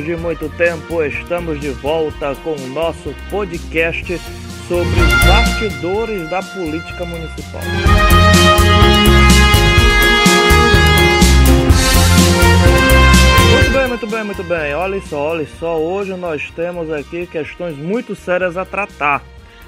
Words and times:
Depois 0.00 0.04
de 0.04 0.16
muito 0.16 0.48
tempo, 0.56 1.02
estamos 1.02 1.60
de 1.60 1.70
volta 1.70 2.34
com 2.36 2.52
o 2.52 2.66
nosso 2.68 3.14
podcast 3.28 4.18
sobre 4.66 4.88
os 4.88 5.26
bastidores 5.26 6.30
da 6.30 6.42
política 6.42 7.04
municipal. 7.04 7.60
Muito 13.52 13.72
bem, 13.72 13.88
muito 13.88 14.06
bem, 14.06 14.24
muito 14.24 14.44
bem. 14.44 14.74
Olha 14.74 15.00
só, 15.02 15.18
olha 15.32 15.46
só. 15.58 15.78
Hoje 15.78 16.14
nós 16.14 16.50
temos 16.56 16.90
aqui 16.90 17.26
questões 17.26 17.76
muito 17.76 18.14
sérias 18.14 18.56
a 18.56 18.64
tratar, 18.64 19.22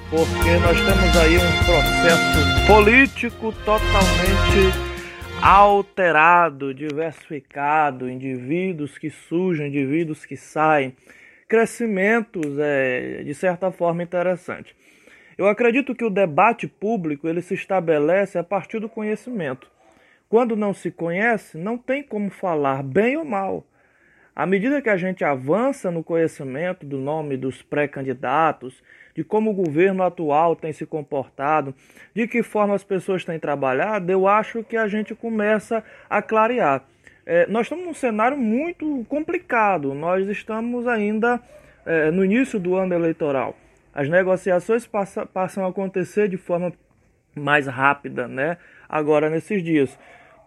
porque 0.08 0.50
nós 0.60 0.78
temos 0.78 1.16
aí 1.16 1.36
um 1.36 1.64
processo 1.64 2.66
político 2.66 3.52
totalmente 3.64 4.91
alterado, 5.42 6.72
diversificado, 6.72 8.08
indivíduos 8.08 8.96
que 8.96 9.10
surgem, 9.10 9.66
indivíduos 9.66 10.24
que 10.24 10.36
saem, 10.36 10.94
crescimentos 11.48 12.56
é, 12.60 13.24
de 13.24 13.34
certa 13.34 13.72
forma 13.72 14.04
interessante. 14.04 14.76
Eu 15.36 15.48
acredito 15.48 15.96
que 15.96 16.04
o 16.04 16.10
debate 16.10 16.68
público 16.68 17.26
ele 17.26 17.42
se 17.42 17.54
estabelece 17.54 18.38
a 18.38 18.44
partir 18.44 18.78
do 18.78 18.88
conhecimento. 18.88 19.68
Quando 20.28 20.54
não 20.54 20.72
se 20.72 20.92
conhece, 20.92 21.58
não 21.58 21.76
tem 21.76 22.04
como 22.04 22.30
falar 22.30 22.84
bem 22.84 23.16
ou 23.16 23.24
mal. 23.24 23.66
À 24.34 24.46
medida 24.46 24.80
que 24.80 24.88
a 24.88 24.96
gente 24.96 25.22
avança 25.24 25.90
no 25.90 26.02
conhecimento 26.02 26.86
do 26.86 26.96
nome 26.96 27.36
dos 27.36 27.60
pré-candidatos, 27.60 28.82
de 29.14 29.22
como 29.22 29.50
o 29.50 29.54
governo 29.54 30.02
atual 30.02 30.56
tem 30.56 30.72
se 30.72 30.86
comportado, 30.86 31.74
de 32.14 32.26
que 32.26 32.42
forma 32.42 32.74
as 32.74 32.82
pessoas 32.82 33.26
têm 33.26 33.38
trabalhado, 33.38 34.10
eu 34.10 34.26
acho 34.26 34.64
que 34.64 34.74
a 34.74 34.88
gente 34.88 35.14
começa 35.14 35.84
a 36.08 36.22
clarear. 36.22 36.82
É, 37.26 37.46
nós 37.46 37.66
estamos 37.66 37.84
num 37.84 37.92
cenário 37.92 38.38
muito 38.38 39.04
complicado, 39.06 39.92
nós 39.92 40.26
estamos 40.26 40.86
ainda 40.86 41.38
é, 41.84 42.10
no 42.10 42.24
início 42.24 42.58
do 42.58 42.74
ano 42.74 42.94
eleitoral. 42.94 43.54
As 43.94 44.08
negociações 44.08 44.86
passa, 44.86 45.26
passam 45.26 45.66
a 45.66 45.68
acontecer 45.68 46.26
de 46.26 46.38
forma 46.38 46.72
mais 47.36 47.66
rápida, 47.66 48.26
né? 48.26 48.56
Agora 48.88 49.28
nesses 49.28 49.62
dias 49.62 49.98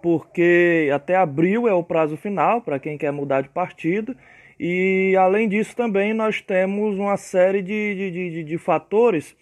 porque 0.05 0.87
até 0.93 1.15
abril 1.15 1.67
é 1.67 1.73
o 1.73 1.83
prazo 1.83 2.15
final 2.15 2.61
para 2.61 2.77
quem 2.77 2.95
quer 2.95 3.11
mudar 3.11 3.41
de 3.41 3.49
partido. 3.49 4.15
E 4.59 5.15
além 5.17 5.49
disso, 5.49 5.75
também 5.75 6.13
nós 6.13 6.41
temos 6.41 6.99
uma 6.99 7.17
série 7.17 7.63
de, 7.63 7.95
de, 7.95 8.11
de, 8.11 8.43
de 8.43 8.57
fatores 8.59 9.35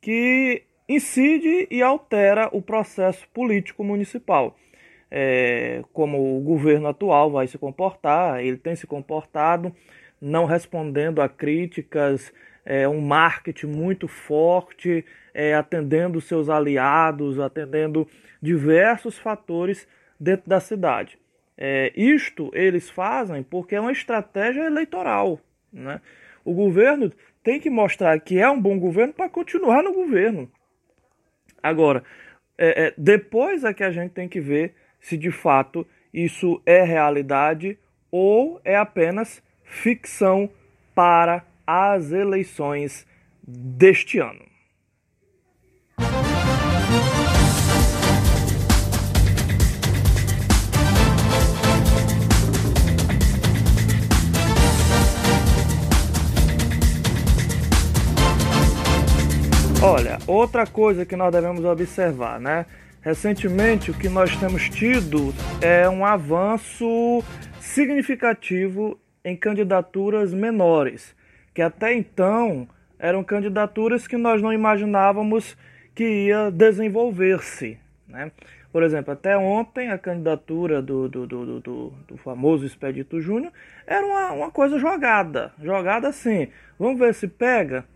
que 0.00 0.64
incide 0.88 1.68
e 1.70 1.80
altera 1.80 2.48
o 2.50 2.60
processo 2.60 3.24
político 3.28 3.84
municipal. 3.84 4.56
É, 5.08 5.84
como 5.92 6.36
o 6.36 6.40
governo 6.40 6.88
atual 6.88 7.30
vai 7.30 7.46
se 7.46 7.56
comportar, 7.56 8.44
ele 8.44 8.56
tem 8.56 8.74
se 8.74 8.88
comportado, 8.88 9.72
não 10.20 10.44
respondendo 10.44 11.22
a 11.22 11.28
críticas, 11.28 12.32
é, 12.66 12.88
um 12.88 13.00
marketing 13.00 13.68
muito 13.68 14.08
forte, 14.08 15.04
é, 15.32 15.54
atendendo 15.54 16.20
seus 16.20 16.48
aliados, 16.48 17.38
atendendo 17.38 18.08
diversos 18.42 19.16
fatores 19.16 19.86
dentro 20.20 20.48
da 20.48 20.60
cidade. 20.60 21.18
É, 21.56 21.92
isto 21.96 22.50
eles 22.54 22.90
fazem 22.90 23.42
porque 23.42 23.74
é 23.74 23.80
uma 23.80 23.92
estratégia 23.92 24.66
eleitoral. 24.66 25.40
Né? 25.72 26.00
O 26.44 26.52
governo 26.52 27.10
tem 27.42 27.58
que 27.58 27.70
mostrar 27.70 28.18
que 28.20 28.38
é 28.38 28.48
um 28.48 28.60
bom 28.60 28.78
governo 28.78 29.14
para 29.14 29.28
continuar 29.28 29.82
no 29.82 29.92
governo. 29.92 30.50
Agora, 31.62 32.04
é, 32.56 32.86
é, 32.86 32.94
depois 32.96 33.64
é 33.64 33.72
que 33.72 33.82
a 33.82 33.90
gente 33.90 34.12
tem 34.12 34.28
que 34.28 34.40
ver 34.40 34.74
se 35.00 35.16
de 35.16 35.30
fato 35.30 35.86
isso 36.12 36.60
é 36.66 36.82
realidade 36.82 37.78
ou 38.10 38.60
é 38.64 38.76
apenas 38.76 39.42
ficção 39.64 40.50
para 40.94 41.44
as 41.66 42.10
eleições 42.10 43.06
deste 43.42 44.18
ano. 44.18 44.49
Olha, 59.82 60.18
outra 60.26 60.66
coisa 60.66 61.06
que 61.06 61.16
nós 61.16 61.32
devemos 61.32 61.64
observar, 61.64 62.38
né? 62.38 62.66
Recentemente, 63.00 63.90
o 63.90 63.94
que 63.94 64.10
nós 64.10 64.36
temos 64.36 64.68
tido 64.68 65.32
é 65.62 65.88
um 65.88 66.04
avanço 66.04 67.24
significativo 67.58 69.00
em 69.24 69.34
candidaturas 69.34 70.34
menores, 70.34 71.16
que 71.54 71.62
até 71.62 71.94
então 71.94 72.68
eram 72.98 73.24
candidaturas 73.24 74.06
que 74.06 74.18
nós 74.18 74.42
não 74.42 74.52
imaginávamos 74.52 75.56
que 75.94 76.26
ia 76.26 76.50
desenvolver-se. 76.50 77.78
Né? 78.06 78.30
Por 78.70 78.82
exemplo, 78.82 79.14
até 79.14 79.34
ontem 79.38 79.90
a 79.90 79.96
candidatura 79.96 80.82
do, 80.82 81.08
do, 81.08 81.26
do, 81.26 81.60
do, 81.60 81.92
do 82.06 82.16
famoso 82.18 82.66
Expedito 82.66 83.18
Júnior 83.18 83.50
era 83.86 84.06
uma, 84.06 84.32
uma 84.32 84.50
coisa 84.50 84.78
jogada. 84.78 85.52
Jogada 85.58 86.08
assim, 86.08 86.48
vamos 86.78 86.98
ver 86.98 87.14
se 87.14 87.26
pega. 87.26 87.86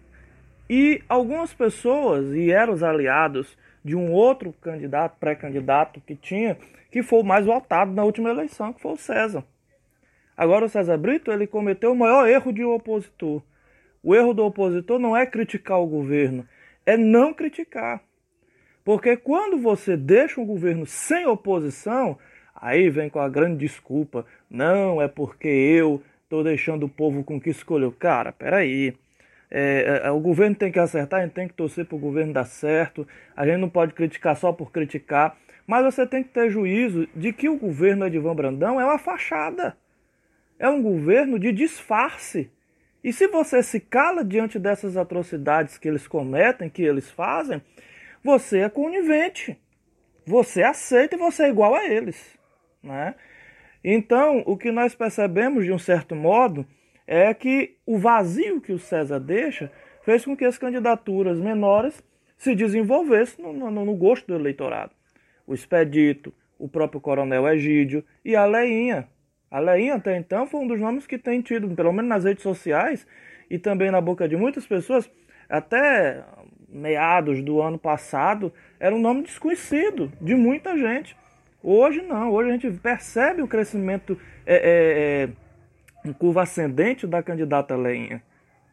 E 0.69 1.03
algumas 1.09 1.53
pessoas, 1.53 2.33
e 2.33 2.51
eram 2.51 2.73
os 2.73 2.83
aliados 2.83 3.57
de 3.85 3.95
um 3.95 4.13
outro 4.13 4.53
candidato, 4.61 5.19
pré-candidato 5.19 6.01
que 6.01 6.17
tinha, 6.17 6.57
que 6.91 7.03
foi 7.03 7.21
o 7.21 7.25
mais 7.25 7.45
votado 7.45 7.93
na 7.93 8.03
última 8.03 8.31
eleição, 8.31 8.73
que 8.73 8.81
foi 8.81 8.93
o 8.93 8.97
César. 8.97 9.45
Agora 10.37 10.65
o 10.65 10.69
César 10.69 10.97
Brito, 10.97 11.31
ele 11.31 11.47
cometeu 11.47 11.93
o 11.93 11.97
maior 11.97 12.29
erro 12.29 12.53
de 12.53 12.65
um 12.65 12.73
opositor. 12.73 13.43
O 14.03 14.15
erro 14.15 14.33
do 14.33 14.45
opositor 14.45 14.99
não 14.99 15.17
é 15.17 15.27
criticar 15.27 15.81
o 15.81 15.87
governo, 15.87 16.47
é 16.85 16.97
não 16.97 17.33
criticar. 17.33 18.03
Porque 18.85 19.17
quando 19.17 19.59
você 19.59 19.97
deixa 19.97 20.41
um 20.41 20.47
governo 20.47 20.87
sem 20.87 21.27
oposição, 21.27 22.19
aí 22.55 22.91
vem 22.91 23.09
com 23.09 23.19
a 23.19 23.29
grande 23.29 23.59
desculpa, 23.59 24.27
não, 24.51 25.01
é 25.01 25.09
porque 25.09 25.49
eu 25.49 26.03
estou 26.23 26.43
deixando 26.43 26.85
o 26.85 26.89
povo 26.89 27.23
com 27.23 27.41
que 27.41 27.51
escolheu. 27.51 27.93
Cara, 27.93 28.33
peraí. 28.33 28.95
É, 29.57 30.01
é, 30.07 30.11
o 30.11 30.19
governo 30.19 30.57
tem 30.57 30.73
que 30.73 30.81
acertar, 30.81 31.21
a 31.21 31.23
gente 31.23 31.33
tem 31.33 31.47
que 31.47 31.55
torcer 31.55 31.87
para 31.87 31.95
o 31.95 32.01
governo 32.01 32.33
dar 32.33 32.45
certo. 32.45 33.07
A 33.37 33.47
gente 33.47 33.59
não 33.59 33.71
pode 33.71 33.95
criticar 33.95 34.37
só 34.37 34.53
por 34.53 34.73
criticar. 34.73 35.37
Mas 35.65 35.85
você 35.85 36.05
tem 36.05 36.25
que 36.25 36.31
ter 36.31 36.51
juízo 36.51 37.07
de 37.15 37.33
que 37.33 37.49
o 37.49 37.57
governo 37.57 38.05
Edvan 38.05 38.35
Brandão 38.35 38.81
é 38.81 38.85
uma 38.85 38.99
fachada. 38.99 39.77
É 40.59 40.69
um 40.69 40.83
governo 40.83 41.39
de 41.39 41.53
disfarce. 41.53 42.51
E 43.03 43.13
se 43.13 43.29
você 43.29 43.63
se 43.63 43.79
cala 43.79 44.25
diante 44.25 44.59
dessas 44.59 44.97
atrocidades 44.97 45.79
que 45.79 45.87
eles 45.87 46.09
cometem, 46.09 46.69
que 46.69 46.83
eles 46.83 47.09
fazem, 47.09 47.63
você 48.25 48.59
é 48.59 48.69
conivente. 48.69 49.57
Você 50.27 50.65
aceita 50.65 51.15
e 51.15 51.19
você 51.19 51.45
é 51.45 51.49
igual 51.49 51.77
a 51.77 51.85
eles. 51.85 52.37
Né? 52.83 53.15
Então, 53.85 54.43
o 54.47 54.57
que 54.57 54.73
nós 54.73 54.97
percebemos 54.97 55.65
de 55.65 55.71
um 55.71 55.79
certo 55.79 56.17
modo 56.17 56.67
é 57.07 57.33
que 57.35 57.77
o 57.87 57.99
vazio 57.99 58.61
que 58.61 58.73
o 58.73 58.79
César 58.79 59.21
deixa 59.21 59.71
fez 60.03 60.25
com 60.25 60.37
que 60.37 60.45
as 60.45 60.59
candidaturas 60.59 61.39
menores 61.39 62.03
se 62.37 62.55
desenvolvessem 62.55 63.45
no, 63.45 63.71
no, 63.71 63.85
no 63.85 63.95
gosto 63.95 64.27
do 64.27 64.35
eleitorado. 64.35 64.93
O 65.47 65.55
Expedito, 65.55 66.33
o 66.59 66.69
próprio 66.69 67.01
Coronel 67.01 67.49
Egídio 67.49 68.05
e 68.25 68.35
a 68.35 68.45
Leinha. 68.45 69.09
A 69.51 69.61
Leinha 69.61 69.95
até 69.95 70.17
então 70.17 70.47
foi 70.47 70.61
um 70.61 70.67
dos 70.67 70.81
nomes 70.81 71.07
que 71.07 71.19
tem 71.19 71.41
tido, 71.41 71.69
pelo 71.75 71.93
menos 71.93 72.09
nas 72.09 72.25
redes 72.25 72.43
sociais 72.43 73.07
e 73.51 73.59
também 73.59 73.91
na 73.91 74.01
boca 74.01 74.29
de 74.29 74.37
muitas 74.37 74.67
pessoas, 74.67 75.11
até 75.49 76.25
meados 76.69 77.41
do 77.43 77.61
ano 77.63 77.79
passado, 77.79 78.53
era 78.81 78.95
um 78.95 79.01
nome 79.01 79.23
desconhecido 79.23 80.11
de 80.21 80.35
muita 80.35 80.77
gente. 80.77 81.17
Hoje 81.63 82.03
não, 82.03 82.33
hoje 82.33 82.51
a 82.51 82.53
gente 82.53 82.71
percebe 82.79 83.43
o 83.43 83.49
crescimento 83.49 84.19
é, 84.45 84.57
é, 84.57 85.23
é 85.25 85.29
em 86.05 86.13
curva 86.13 86.43
ascendente 86.43 87.07
da 87.07 87.23
candidata 87.23 87.75
Leinha. 87.77 88.23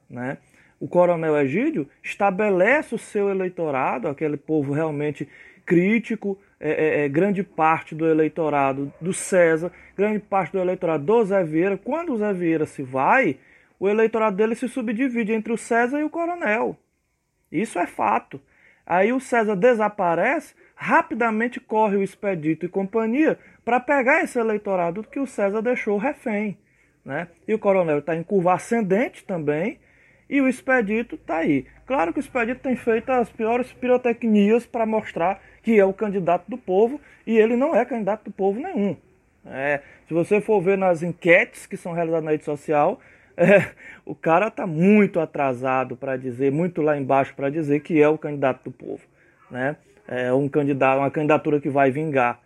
Né? 0.10 0.38
O 0.80 0.88
coronel 0.88 1.38
Egídio 1.38 1.88
estabelece 2.04 2.94
o 2.94 2.98
seu 2.98 3.30
eleitorado, 3.30 4.08
aquele 4.08 4.36
povo 4.36 4.74
realmente 4.74 5.28
crítico, 5.66 6.38
é, 6.60 6.72
é, 6.72 7.06
é, 7.06 7.10
grande 7.10 7.44
parte 7.44 7.96
do 7.96 8.08
eleitorado 8.08 8.92
do 9.00 9.14
César, 9.14 9.72
grande 9.96 10.20
parte 10.20 10.52
do 10.52 10.60
eleitorado 10.60 11.06
do 11.06 11.24
Zé 11.24 11.44
Vieira. 11.44 11.78
Quando 11.78 12.14
o 12.14 12.18
Zé 12.18 12.34
Vieira 12.34 12.66
se 12.66 12.84
vai, 12.84 13.38
o 13.80 13.88
eleitorado 13.88 14.36
dele 14.36 14.56
se 14.56 14.68
subdivide 14.68 15.32
entre 15.32 15.54
o 15.54 15.58
César 15.58 16.00
e 16.00 16.04
o 16.04 16.10
coronel. 16.10 16.78
Isso 17.52 17.80
é 17.80 17.88
fato. 17.88 18.42
Aí 18.86 19.14
o 19.14 19.20
César 19.20 19.56
desaparece, 19.56 20.54
rapidamente 20.76 21.60
corre 21.60 21.98
o 21.98 22.04
Expedito 22.04 22.66
e 22.66 22.70
companhia 22.70 23.40
para 23.64 23.80
pegar 23.80 24.24
esse 24.24 24.40
eleitorado 24.40 25.04
que 25.04 25.20
o 25.20 25.28
César 25.28 25.62
deixou 25.62 25.98
refém. 25.98 26.58
Né? 27.04 27.28
E 27.48 27.54
o 27.54 27.60
coronel 27.60 28.00
está 28.00 28.16
em 28.16 28.24
curva 28.24 28.54
ascendente 28.54 29.24
também. 29.24 29.80
E 30.30 30.40
o 30.40 30.48
Expedito 30.48 31.16
está 31.16 31.38
aí. 31.38 31.66
Claro 31.86 32.14
que 32.14 32.20
o 32.20 32.22
Expedito 32.22 32.62
tem 32.62 32.76
feito 32.76 33.12
as 33.12 33.30
piores 33.30 33.74
pirotecnias 33.74 34.66
para 34.66 34.86
mostrar 34.86 35.42
que 35.62 35.80
é 35.80 35.86
o 35.86 35.94
candidato 35.94 36.50
do 36.50 36.58
povo 36.58 37.00
e 37.26 37.38
ele 37.38 37.56
não 37.56 37.76
é 37.76 37.84
candidato 37.86 38.26
do 38.26 38.32
povo 38.32 38.60
nenhum. 38.60 38.96
É, 39.46 39.82
se 40.08 40.14
você 40.14 40.40
for 40.40 40.62
ver 40.62 40.78
nas 40.78 41.02
enquetes 41.02 41.66
que 41.66 41.76
são 41.76 41.94
realizadas 41.94 42.24
na 42.24 42.32
rede 42.32 42.46
social, 42.46 43.00
é, 43.36 43.72
o 44.06 44.14
cara 44.14 44.48
está 44.48 44.68
muito 44.68 45.20
atrasado 45.20 45.96
para 45.96 46.16
dizer, 46.18 46.52
muito 46.52 46.82
lá 46.82 46.98
embaixo 46.98 47.34
para 47.36 47.50
dizer 47.50 47.82
que 47.82 48.02
é 48.02 48.08
o 48.08 48.18
candidato 48.18 48.64
do 48.66 48.72
povo, 48.72 49.02
né? 49.50 49.76
É 50.08 50.34
um 50.34 50.50
candidato, 50.50 51.00
uma 51.00 51.12
candidatura 51.12 51.60
que 51.60 51.70
vai 51.70 51.92
vingar. 51.92 52.40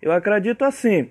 Eu 0.00 0.12
acredito 0.12 0.64
assim, 0.64 1.10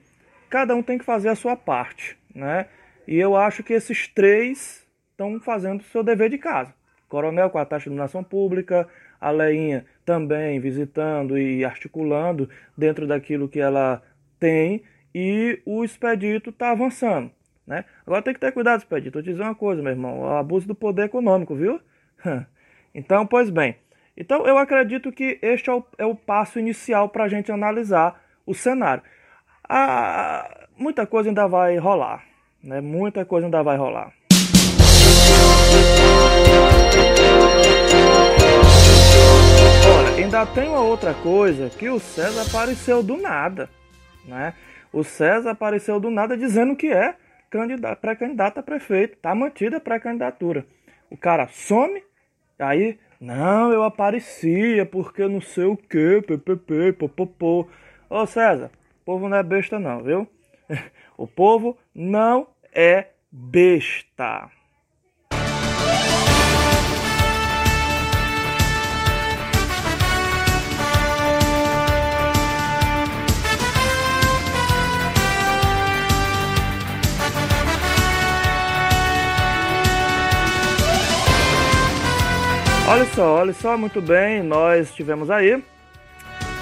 cada 0.49 0.75
um 0.75 0.81
tem 0.81 0.97
que 0.97 1.05
fazer 1.05 1.29
a 1.29 1.35
sua 1.35 1.55
parte, 1.55 2.17
né? 2.33 2.65
E 3.09 3.17
eu 3.17 3.35
acho 3.35 3.63
que 3.63 3.73
esses 3.73 4.07
três 4.07 4.87
estão 5.09 5.39
fazendo 5.39 5.81
o 5.81 5.85
seu 5.85 6.03
dever 6.03 6.29
de 6.29 6.37
casa. 6.37 6.71
Coronel 7.07 7.49
com 7.49 7.57
a 7.57 7.65
taxa 7.65 7.85
de 7.85 7.87
iluminação 7.87 8.23
pública, 8.23 8.87
a 9.19 9.31
Leinha 9.31 9.83
também 10.05 10.59
visitando 10.59 11.35
e 11.35 11.65
articulando 11.65 12.47
dentro 12.77 13.07
daquilo 13.07 13.49
que 13.49 13.59
ela 13.59 14.03
tem, 14.39 14.83
e 15.13 15.59
o 15.65 15.83
Expedito 15.83 16.51
está 16.51 16.69
avançando. 16.69 17.31
Né? 17.65 17.83
Agora 18.05 18.21
tem 18.21 18.31
que 18.31 18.39
ter 18.39 18.51
cuidado, 18.51 18.77
Expedito. 18.77 19.13
Vou 19.13 19.23
te 19.23 19.31
dizer 19.31 19.41
uma 19.41 19.55
coisa, 19.55 19.81
meu 19.81 19.91
irmão: 19.91 20.19
o 20.19 20.27
abuso 20.27 20.67
do 20.67 20.75
poder 20.75 21.05
econômico, 21.05 21.55
viu? 21.55 21.81
então, 22.93 23.25
pois 23.25 23.49
bem. 23.49 23.75
Então, 24.15 24.45
eu 24.45 24.55
acredito 24.55 25.11
que 25.11 25.39
este 25.41 25.71
é 25.71 25.73
o, 25.73 25.83
é 25.97 26.05
o 26.05 26.13
passo 26.13 26.59
inicial 26.59 27.09
para 27.09 27.23
a 27.23 27.27
gente 27.27 27.51
analisar 27.51 28.23
o 28.45 28.53
cenário. 28.53 29.01
Ah, 29.67 30.67
muita 30.77 31.07
coisa 31.07 31.27
ainda 31.27 31.47
vai 31.47 31.75
rolar. 31.77 32.29
Né? 32.63 32.81
Muita 32.81 33.25
coisa 33.25 33.47
ainda 33.47 33.63
vai 33.63 33.77
rolar. 33.77 34.13
Olha, 39.87 40.09
ainda 40.23 40.45
tem 40.45 40.67
uma 40.67 40.81
outra 40.81 41.13
coisa 41.13 41.69
que 41.69 41.89
o 41.89 41.99
César 41.99 42.41
apareceu 42.41 43.01
do 43.01 43.17
nada, 43.17 43.69
né? 44.25 44.53
O 44.91 45.03
César 45.03 45.51
apareceu 45.51 45.99
do 45.99 46.09
nada 46.09 46.37
dizendo 46.37 46.75
que 46.75 46.91
é 46.91 47.15
pré-candidato 48.01 48.59
a 48.59 48.63
prefeito, 48.63 49.17
tá 49.17 49.33
mantida 49.33 49.77
a 49.77 49.79
pré-candidatura. 49.81 50.65
O 51.09 51.17
cara 51.17 51.47
some, 51.47 52.03
aí, 52.59 52.99
não, 53.19 53.71
eu 53.71 53.83
aparecia 53.83 54.85
porque 54.85 55.27
não 55.27 55.41
sei 55.41 55.65
o 55.65 55.77
que, 55.77 56.21
ppp, 56.21 56.93
popopô. 56.93 57.67
Ô 58.09 58.25
César, 58.25 58.71
o 59.01 59.05
povo 59.05 59.29
não 59.29 59.37
é 59.37 59.43
besta 59.43 59.79
não, 59.79 60.03
viu? 60.03 60.27
O 61.17 61.27
povo 61.27 61.77
não 61.93 62.47
é 62.73 63.07
besta. 63.29 64.49
Olha 82.87 83.05
só, 83.13 83.35
olha 83.35 83.53
só, 83.53 83.77
muito 83.77 84.01
bem, 84.01 84.41
nós 84.41 84.91
tivemos 84.95 85.29
aí 85.29 85.63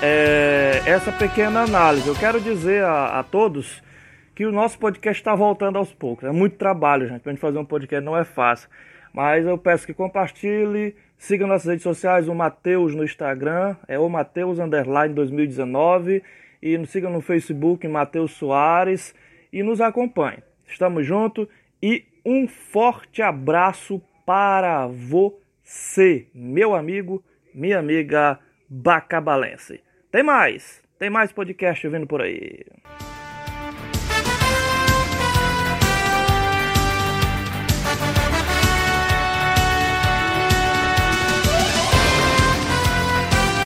é, 0.02 0.82
essa 0.86 1.12
pequena 1.12 1.62
análise. 1.62 2.08
Eu 2.08 2.16
quero 2.16 2.42
dizer 2.42 2.84
a, 2.84 3.20
a 3.20 3.24
todos 3.24 3.82
que 4.38 4.46
o 4.46 4.52
nosso 4.52 4.78
podcast 4.78 5.20
está 5.20 5.34
voltando 5.34 5.80
aos 5.80 5.92
poucos. 5.92 6.24
É 6.24 6.32
muito 6.32 6.58
trabalho, 6.58 7.08
gente. 7.08 7.22
Para 7.22 7.32
gente 7.32 7.42
fazer 7.42 7.58
um 7.58 7.66
podcast 7.66 8.06
não 8.06 8.16
é 8.16 8.24
fácil. 8.24 8.70
Mas 9.12 9.44
eu 9.48 9.58
peço 9.58 9.88
que 9.88 9.96
compartilhe, 9.96 10.96
siga 11.18 11.48
nossas 11.48 11.66
redes 11.66 11.82
sociais, 11.82 12.28
o 12.28 12.36
Mateus 12.36 12.94
no 12.94 13.04
Instagram, 13.04 13.76
é 13.88 13.98
o 13.98 14.08
Mateus 14.08 14.60
Underline 14.60 15.12
2019. 15.16 16.22
E 16.62 16.78
nos 16.78 16.92
siga 16.92 17.10
no 17.10 17.20
Facebook, 17.20 17.88
Mateus 17.88 18.34
Soares. 18.34 19.16
E 19.52 19.64
nos 19.64 19.82
acompanhe. 19.82 20.44
Estamos 20.68 21.04
juntos 21.04 21.48
e 21.82 22.06
um 22.24 22.48
forte 22.48 23.24
abraço 23.24 24.00
para 24.24 24.86
você 24.86 26.28
meu 26.32 26.76
amigo, 26.76 27.24
minha 27.56 27.80
amiga 27.80 28.38
Bacabalense. 28.70 29.82
Tem 30.12 30.22
mais, 30.22 30.84
tem 31.00 31.10
mais 31.10 31.32
podcast 31.32 31.88
vindo 31.88 32.06
por 32.06 32.22
aí. 32.22 32.64